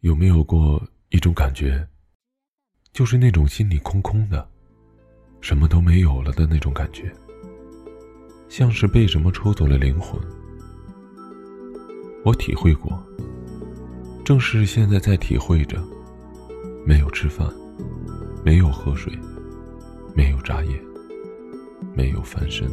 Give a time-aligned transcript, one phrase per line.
[0.00, 1.84] 有没有过一种感觉，
[2.92, 4.48] 就是那种心里空空的，
[5.40, 7.12] 什么都没有了的那种感觉，
[8.48, 10.20] 像是被什么抽走了灵魂？
[12.24, 12.96] 我体会过，
[14.24, 15.82] 正是现在在体会着，
[16.86, 17.52] 没有吃饭，
[18.44, 19.12] 没有喝水，
[20.14, 20.80] 没有眨眼，
[21.92, 22.70] 没有翻身，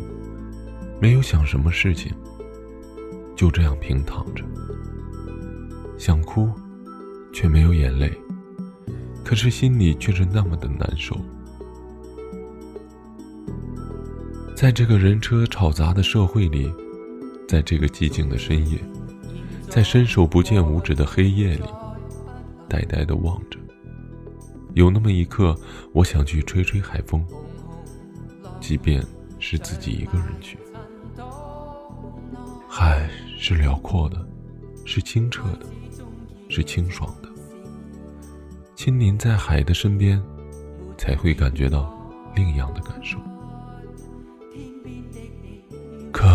[1.01, 2.13] 没有想什么事情，
[3.35, 4.45] 就这样平躺着。
[5.97, 6.51] 想哭，
[7.35, 8.09] 却没有眼泪，
[9.21, 11.19] 可是心里却是那么的难受。
[14.55, 16.71] 在这个人车吵杂的社会里，
[17.45, 18.79] 在这个寂静的深夜，
[19.67, 21.65] 在伸手不见五指的黑夜里，
[22.69, 23.59] 呆呆的望着。
[24.73, 25.53] 有那么一刻，
[25.91, 27.21] 我想去吹吹海风，
[28.61, 29.05] 即便
[29.39, 30.57] 是自己一个人去。
[32.65, 34.25] 海是辽阔的，
[34.85, 35.65] 是清澈的。
[36.49, 37.29] 是清爽的，
[38.75, 40.21] 亲临在海的身边，
[40.97, 41.93] 才会感觉到
[42.35, 43.17] 另样的感受。
[46.11, 46.25] 可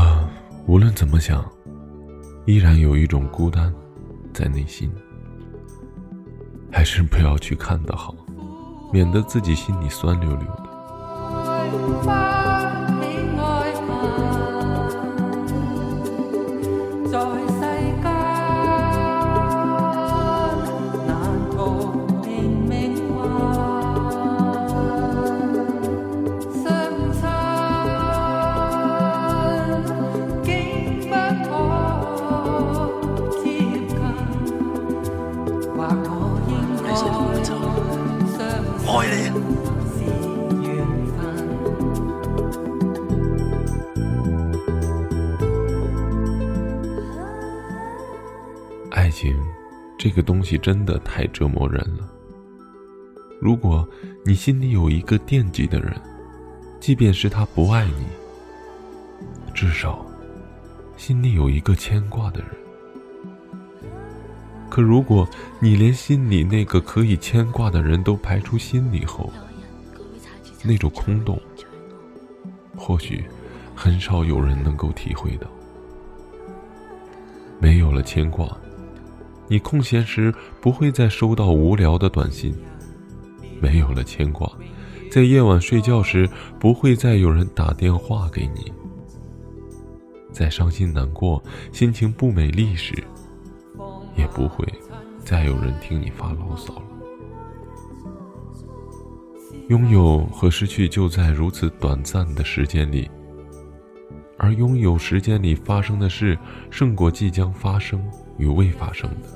[0.67, 1.45] 无论怎么想，
[2.47, 3.73] 依然有一种孤单
[4.33, 4.91] 在内心。
[6.73, 8.15] 还是不要去看的好，
[8.93, 12.40] 免得自己心里酸溜溜的。
[39.11, 39.41] 爱你。
[48.93, 49.37] 爱情，
[49.99, 52.09] 这个东西真的太折磨人了。
[53.41, 53.85] 如果
[54.25, 55.93] 你心里有一个惦记的人，
[56.79, 58.07] 即便是他不爱你，
[59.53, 60.07] 至少
[60.97, 62.60] 心里有一个牵挂的人。
[64.71, 69.31] 可如果你连心里那个可以牵挂的人都排除心里后，
[70.63, 71.39] 那种空洞，
[72.77, 73.25] 或许
[73.75, 75.49] 很少有人能够体会到。
[77.59, 78.57] 没有了牵挂，
[79.49, 82.53] 你空闲时不会再收到无聊的短信；
[83.61, 84.51] 没有了牵挂，
[85.11, 86.31] 在夜晚睡觉时
[86.61, 88.73] 不会再有人打电话给你；
[90.33, 91.43] 在伤心难过、
[91.73, 92.95] 心情不美丽时。
[94.21, 94.65] 也不会
[95.25, 96.83] 再有人听你发牢骚了。
[99.69, 103.11] 拥有和失去就在如此短暂的时间里，
[104.37, 106.39] 而拥有时间里发生的事，
[106.71, 108.05] 胜过即将发生
[108.37, 109.29] 与未发生的。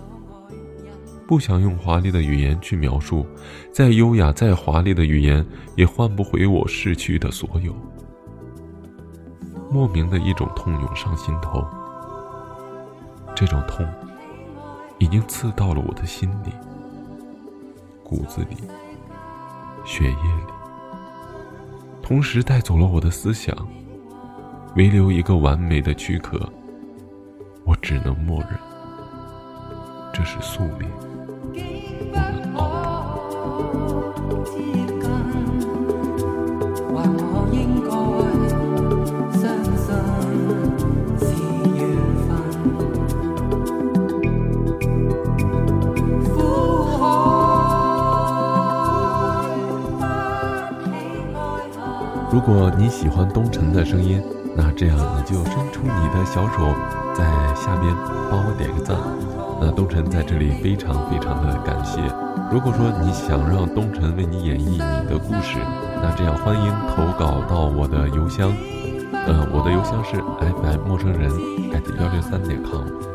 [1.27, 3.27] 不想用华丽的语言去描述，
[3.73, 5.44] 再优雅再华丽的语言，
[5.77, 7.75] 也换不回我逝去的所有。
[9.71, 11.65] 莫名的一种痛涌上心头，
[13.34, 13.87] 这种痛。
[14.99, 16.53] 已经刺到了我的心里、
[18.03, 18.56] 骨子里、
[19.84, 20.53] 血液里，
[22.03, 23.55] 同时带走了我的思想，
[24.77, 26.41] 唯留一个完美的躯壳，
[27.65, 28.50] 我只能默认，
[30.12, 30.88] 这是宿命。
[52.34, 54.21] 如果你喜欢东辰的声音，
[54.56, 56.75] 那这样你就伸出你的小手，
[57.15, 57.25] 在
[57.55, 57.95] 下边
[58.28, 58.99] 帮我点个赞。
[59.61, 62.00] 那东辰在这里非常非常的感谢。
[62.50, 64.78] 如果说你想让东辰为你演绎你
[65.09, 65.61] 的故事，
[66.03, 68.53] 那这样欢迎投稿到我的邮箱，
[69.12, 71.31] 呃，我的邮箱是 fm 陌生人
[71.71, 73.13] at 幺六三点 com。